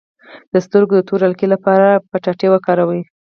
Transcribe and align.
د 0.53 0.55
سترګو 0.65 0.93
د 0.97 1.01
تورې 1.07 1.23
حلقې 1.27 1.47
لپاره 1.53 1.87
کچالو 2.11 2.47
وکاروئ 2.51 3.01